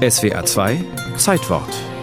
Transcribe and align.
SWA 0.00 0.42
2 0.42 0.84
Zeitwort 1.16 1.99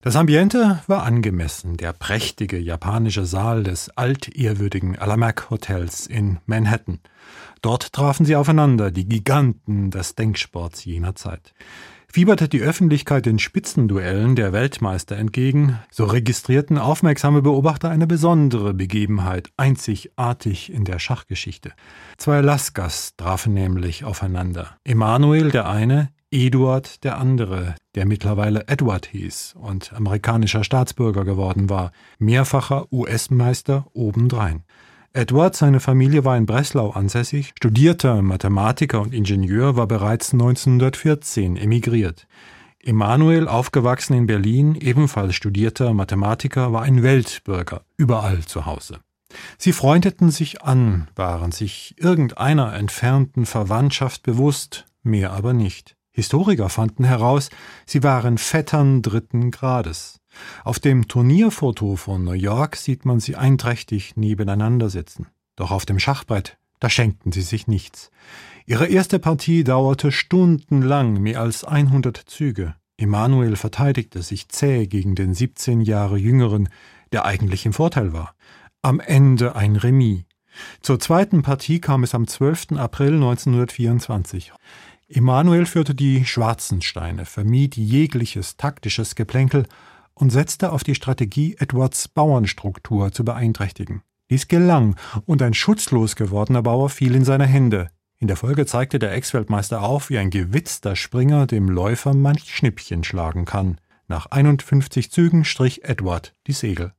Das 0.00 0.14
Ambiente 0.14 0.80
war 0.86 1.02
angemessen, 1.02 1.76
der 1.76 1.92
prächtige 1.92 2.56
japanische 2.56 3.24
Saal 3.24 3.64
des 3.64 3.90
altehrwürdigen 3.96 4.96
Alamac 4.96 5.50
Hotels 5.50 6.06
in 6.06 6.38
Manhattan. 6.46 7.00
Dort 7.62 7.92
trafen 7.92 8.24
sie 8.24 8.36
aufeinander, 8.36 8.92
die 8.92 9.08
Giganten 9.08 9.90
des 9.90 10.14
Denksports 10.14 10.84
jener 10.84 11.16
Zeit. 11.16 11.52
Fieberte 12.10 12.48
die 12.48 12.60
Öffentlichkeit 12.60 13.26
den 13.26 13.40
Spitzenduellen 13.40 14.36
der 14.36 14.52
Weltmeister 14.52 15.16
entgegen, 15.16 15.80
so 15.90 16.04
registrierten 16.04 16.78
aufmerksame 16.78 17.42
Beobachter 17.42 17.90
eine 17.90 18.06
besondere 18.06 18.74
Begebenheit, 18.74 19.50
einzigartig 19.56 20.72
in 20.72 20.84
der 20.84 21.00
Schachgeschichte. 21.00 21.72
Zwei 22.16 22.40
Laskas 22.40 23.16
trafen 23.16 23.52
nämlich 23.52 24.04
aufeinander. 24.04 24.78
Emanuel 24.84 25.50
der 25.50 25.68
eine, 25.68 26.10
Eduard 26.30 27.04
der 27.04 27.18
andere, 27.18 27.74
der 27.94 28.04
mittlerweile 28.04 28.68
Edward 28.68 29.06
hieß 29.06 29.54
und 29.58 29.94
amerikanischer 29.94 30.62
Staatsbürger 30.62 31.24
geworden 31.24 31.70
war, 31.70 31.90
mehrfacher 32.18 32.92
US-Meister 32.92 33.86
obendrein. 33.94 34.64
Edward, 35.14 35.56
seine 35.56 35.80
Familie 35.80 36.26
war 36.26 36.36
in 36.36 36.44
Breslau 36.44 36.90
ansässig, 36.90 37.52
studierter 37.56 38.20
Mathematiker 38.20 39.00
und 39.00 39.14
Ingenieur, 39.14 39.76
war 39.76 39.86
bereits 39.86 40.34
1914 40.34 41.56
emigriert. 41.56 42.26
Emanuel, 42.78 43.48
aufgewachsen 43.48 44.14
in 44.14 44.26
Berlin, 44.26 44.74
ebenfalls 44.74 45.34
studierter 45.34 45.94
Mathematiker, 45.94 46.74
war 46.74 46.82
ein 46.82 47.02
Weltbürger, 47.02 47.82
überall 47.96 48.40
zu 48.44 48.66
Hause. 48.66 49.00
Sie 49.56 49.72
freundeten 49.72 50.30
sich 50.30 50.62
an, 50.62 51.08
waren 51.16 51.52
sich 51.52 51.94
irgendeiner 51.98 52.74
entfernten 52.74 53.46
Verwandtschaft 53.46 54.22
bewusst, 54.22 54.86
mehr 55.02 55.32
aber 55.32 55.54
nicht. 55.54 55.97
Historiker 56.18 56.68
fanden 56.68 57.04
heraus, 57.04 57.48
sie 57.86 58.02
waren 58.02 58.38
Vettern 58.38 59.02
dritten 59.02 59.52
Grades. 59.52 60.18
Auf 60.64 60.80
dem 60.80 61.06
Turnierfoto 61.06 61.94
von 61.94 62.24
New 62.24 62.32
York 62.32 62.74
sieht 62.74 63.04
man 63.04 63.20
sie 63.20 63.36
einträchtig 63.36 64.16
nebeneinander 64.16 64.90
sitzen. 64.90 65.28
Doch 65.54 65.70
auf 65.70 65.86
dem 65.86 66.00
Schachbrett, 66.00 66.58
da 66.80 66.90
schenkten 66.90 67.30
sie 67.30 67.42
sich 67.42 67.68
nichts. 67.68 68.10
Ihre 68.66 68.88
erste 68.88 69.20
Partie 69.20 69.62
dauerte 69.62 70.10
stundenlang, 70.10 71.22
mehr 71.22 71.40
als 71.40 71.62
100 71.62 72.16
Züge. 72.16 72.74
Emanuel 72.96 73.54
verteidigte 73.54 74.22
sich 74.22 74.48
zäh 74.48 74.88
gegen 74.88 75.14
den 75.14 75.34
17 75.34 75.82
Jahre 75.82 76.18
jüngeren, 76.18 76.68
der 77.12 77.26
eigentlich 77.26 77.64
im 77.64 77.72
Vorteil 77.72 78.12
war. 78.12 78.34
Am 78.82 78.98
Ende 78.98 79.54
ein 79.54 79.76
Remis. 79.76 80.24
Zur 80.82 80.98
zweiten 80.98 81.42
Partie 81.42 81.80
kam 81.80 82.02
es 82.02 82.12
am 82.12 82.26
12. 82.26 82.72
April 82.72 83.14
1924. 83.14 84.52
Emanuel 85.08 85.64
führte 85.64 85.94
die 85.94 86.26
schwarzen 86.26 86.82
Steine, 86.82 87.24
vermied 87.24 87.76
jegliches 87.76 88.58
taktisches 88.58 89.14
Geplänkel 89.14 89.66
und 90.12 90.30
setzte 90.30 90.70
auf 90.70 90.84
die 90.84 90.94
Strategie, 90.94 91.56
Edwards 91.58 92.08
Bauernstruktur 92.08 93.10
zu 93.12 93.24
beeinträchtigen. 93.24 94.02
Dies 94.28 94.48
gelang, 94.48 94.96
und 95.24 95.40
ein 95.40 95.54
schutzlos 95.54 96.14
gewordener 96.14 96.62
Bauer 96.62 96.90
fiel 96.90 97.14
in 97.14 97.24
seine 97.24 97.46
Hände. 97.46 97.88
In 98.18 98.28
der 98.28 98.36
Folge 98.36 98.66
zeigte 98.66 98.98
der 98.98 99.12
Ex-Weltmeister 99.12 99.82
auf, 99.82 100.10
wie 100.10 100.18
ein 100.18 100.28
gewitzter 100.28 100.96
Springer 100.96 101.46
dem 101.46 101.68
Läufer 101.68 102.12
manch 102.12 102.54
Schnippchen 102.54 103.04
schlagen 103.04 103.46
kann. 103.46 103.80
Nach 104.08 104.26
51 104.26 105.10
Zügen 105.10 105.44
strich 105.44 105.84
Edward 105.84 106.34
die 106.46 106.52
Segel. 106.52 106.92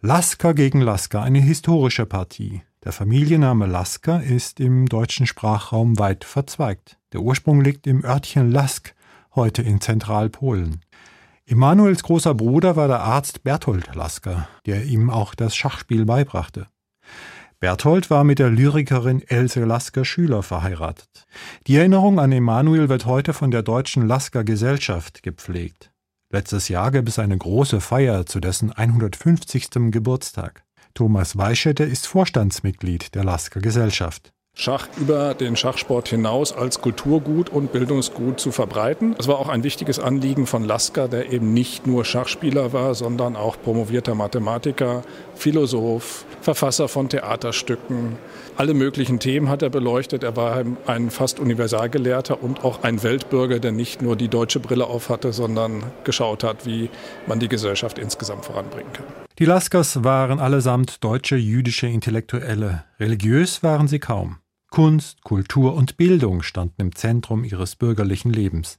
Lasker 0.00 0.54
gegen 0.54 0.80
Lasker, 0.80 1.22
eine 1.22 1.40
historische 1.40 2.06
Partie. 2.06 2.62
Der 2.82 2.92
Familienname 2.92 3.66
Lasker 3.66 4.22
ist 4.22 4.58
im 4.58 4.86
deutschen 4.86 5.26
Sprachraum 5.26 5.98
weit 5.98 6.24
verzweigt. 6.24 6.98
Der 7.12 7.20
Ursprung 7.20 7.60
liegt 7.60 7.86
im 7.86 8.06
Örtchen 8.06 8.50
Lask, 8.50 8.94
heute 9.34 9.60
in 9.60 9.82
Zentralpolen. 9.82 10.80
Emanuels 11.44 12.02
großer 12.02 12.34
Bruder 12.34 12.76
war 12.76 12.88
der 12.88 13.00
Arzt 13.00 13.42
Berthold 13.42 13.94
Lasker, 13.94 14.48
der 14.64 14.84
ihm 14.84 15.10
auch 15.10 15.34
das 15.34 15.54
Schachspiel 15.54 16.06
beibrachte. 16.06 16.68
Berthold 17.58 18.08
war 18.08 18.24
mit 18.24 18.38
der 18.38 18.48
Lyrikerin 18.48 19.20
Else 19.28 19.62
Lasker 19.62 20.06
Schüler 20.06 20.42
verheiratet. 20.42 21.26
Die 21.66 21.76
Erinnerung 21.76 22.18
an 22.18 22.32
Emanuel 22.32 22.88
wird 22.88 23.04
heute 23.04 23.34
von 23.34 23.50
der 23.50 23.62
Deutschen 23.62 24.08
Lasker 24.08 24.42
Gesellschaft 24.42 25.22
gepflegt. 25.22 25.92
Letztes 26.30 26.68
Jahr 26.68 26.90
gab 26.92 27.08
es 27.08 27.18
eine 27.18 27.36
große 27.36 27.82
Feier 27.82 28.24
zu 28.24 28.40
dessen 28.40 28.72
150. 28.72 29.68
Geburtstag. 29.90 30.64
Thomas 30.94 31.36
Weischette 31.36 31.84
ist 31.84 32.06
Vorstandsmitglied 32.06 33.14
der 33.14 33.24
Lasker 33.24 33.60
Gesellschaft. 33.60 34.32
Schach 34.52 34.88
über 34.98 35.32
den 35.32 35.56
Schachsport 35.56 36.08
hinaus 36.08 36.52
als 36.52 36.82
Kulturgut 36.82 37.48
und 37.48 37.72
Bildungsgut 37.72 38.40
zu 38.40 38.50
verbreiten. 38.50 39.14
Es 39.18 39.26
war 39.26 39.38
auch 39.38 39.48
ein 39.48 39.62
wichtiges 39.62 39.98
Anliegen 39.98 40.46
von 40.46 40.64
Lasker, 40.64 41.08
der 41.08 41.32
eben 41.32 41.54
nicht 41.54 41.86
nur 41.86 42.04
Schachspieler 42.04 42.72
war, 42.72 42.94
sondern 42.94 43.36
auch 43.36 43.56
promovierter 43.62 44.14
Mathematiker, 44.14 45.02
Philosoph, 45.34 46.26
Verfasser 46.42 46.88
von 46.88 47.08
Theaterstücken. 47.08 48.18
Alle 48.56 48.74
möglichen 48.74 49.18
Themen 49.18 49.48
hat 49.48 49.62
er 49.62 49.70
beleuchtet. 49.70 50.24
Er 50.24 50.36
war 50.36 50.62
ein 50.86 51.10
fast 51.10 51.40
Universalgelehrter 51.40 52.42
und 52.42 52.64
auch 52.64 52.82
ein 52.82 53.02
Weltbürger, 53.02 53.60
der 53.60 53.72
nicht 53.72 54.02
nur 54.02 54.16
die 54.16 54.28
deutsche 54.28 54.60
Brille 54.60 54.88
aufhatte, 54.88 55.32
sondern 55.32 55.84
geschaut 56.04 56.44
hat, 56.44 56.66
wie 56.66 56.90
man 57.26 57.40
die 57.40 57.48
Gesellschaft 57.48 57.98
insgesamt 57.98 58.44
voranbringen 58.44 58.92
kann. 58.92 59.06
Die 59.40 59.46
Laskers 59.46 60.04
waren 60.04 60.38
allesamt 60.38 61.02
deutsche 61.02 61.34
jüdische 61.34 61.86
Intellektuelle. 61.86 62.84
Religiös 63.00 63.62
waren 63.62 63.88
sie 63.88 63.98
kaum. 63.98 64.36
Kunst, 64.70 65.24
Kultur 65.24 65.72
und 65.74 65.96
Bildung 65.96 66.42
standen 66.42 66.82
im 66.82 66.94
Zentrum 66.94 67.42
ihres 67.42 67.74
bürgerlichen 67.74 68.34
Lebens. 68.34 68.78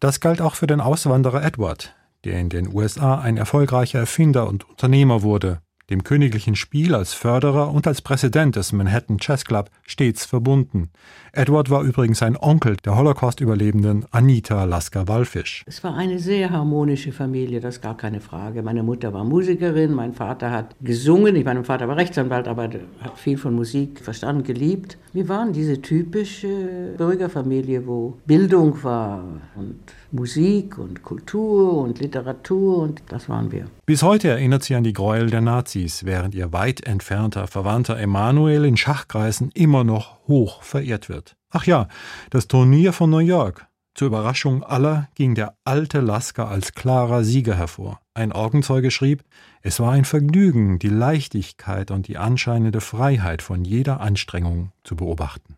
Das 0.00 0.20
galt 0.20 0.40
auch 0.40 0.54
für 0.54 0.66
den 0.66 0.80
Auswanderer 0.80 1.44
Edward, 1.44 1.94
der 2.24 2.40
in 2.40 2.48
den 2.48 2.74
USA 2.74 3.20
ein 3.20 3.36
erfolgreicher 3.36 3.98
Erfinder 3.98 4.48
und 4.48 4.66
Unternehmer 4.66 5.20
wurde, 5.20 5.60
dem 5.90 6.04
königlichen 6.04 6.54
Spiel 6.54 6.94
als 6.94 7.14
Förderer 7.14 7.72
und 7.72 7.86
als 7.86 8.02
Präsident 8.02 8.56
des 8.56 8.72
Manhattan 8.72 9.18
Chess 9.18 9.44
Club 9.44 9.70
stets 9.86 10.26
verbunden. 10.26 10.90
Edward 11.32 11.70
war 11.70 11.82
übrigens 11.82 12.22
ein 12.22 12.36
Onkel 12.36 12.76
der 12.84 12.96
Holocaust-Überlebenden 12.96 14.04
Anita 14.10 14.64
Lasker-Wallfisch. 14.64 15.64
Es 15.66 15.82
war 15.84 15.94
eine 15.94 16.18
sehr 16.18 16.50
harmonische 16.50 17.12
Familie, 17.12 17.60
das 17.60 17.76
ist 17.76 17.82
gar 17.82 17.96
keine 17.96 18.20
Frage. 18.20 18.62
Meine 18.62 18.82
Mutter 18.82 19.12
war 19.12 19.24
Musikerin, 19.24 19.92
mein 19.92 20.14
Vater 20.14 20.50
hat 20.50 20.74
gesungen. 20.80 21.36
Ich 21.36 21.44
meine, 21.44 21.60
mein 21.60 21.64
Vater 21.64 21.88
war 21.88 21.96
Rechtsanwalt, 21.96 22.48
aber 22.48 22.64
hat 22.64 23.18
viel 23.18 23.38
von 23.38 23.54
Musik 23.54 24.00
verstanden, 24.00 24.42
geliebt. 24.42 24.98
Wir 25.12 25.28
waren 25.28 25.52
diese 25.52 25.80
typische 25.80 26.94
Bürgerfamilie, 26.96 27.86
wo 27.86 28.18
Bildung 28.26 28.82
war 28.82 29.24
und 29.54 29.78
Musik 30.10 30.78
und 30.78 31.02
Kultur 31.02 31.82
und 31.82 32.00
Literatur 32.00 32.78
und 32.78 33.02
das 33.08 33.28
waren 33.28 33.52
wir. 33.52 33.66
Bis 33.84 34.02
heute 34.02 34.28
erinnert 34.28 34.64
sie 34.64 34.74
an 34.74 34.84
die 34.84 34.94
Gräuel 34.94 35.28
der 35.28 35.42
Nazis, 35.42 35.77
während 36.04 36.34
ihr 36.34 36.52
weit 36.52 36.86
entfernter 36.86 37.46
Verwandter 37.46 37.98
Emanuel 37.98 38.64
in 38.64 38.76
Schachkreisen 38.76 39.50
immer 39.54 39.84
noch 39.84 40.26
hoch 40.26 40.62
verehrt 40.62 41.08
wird. 41.08 41.36
Ach 41.50 41.64
ja, 41.64 41.88
das 42.30 42.48
Turnier 42.48 42.92
von 42.92 43.10
New 43.10 43.18
York. 43.18 43.66
Zur 43.94 44.08
Überraschung 44.08 44.62
aller 44.62 45.08
ging 45.14 45.34
der 45.34 45.54
alte 45.64 46.00
Lasker 46.00 46.48
als 46.48 46.72
klarer 46.72 47.24
Sieger 47.24 47.56
hervor. 47.56 48.00
Ein 48.14 48.32
Augenzeuge 48.32 48.90
schrieb, 48.90 49.24
es 49.62 49.80
war 49.80 49.92
ein 49.92 50.04
Vergnügen, 50.04 50.78
die 50.78 50.88
Leichtigkeit 50.88 51.90
und 51.90 52.06
die 52.06 52.16
anscheinende 52.16 52.80
Freiheit 52.80 53.42
von 53.42 53.64
jeder 53.64 54.00
Anstrengung 54.00 54.72
zu 54.84 54.94
beobachten. 54.94 55.56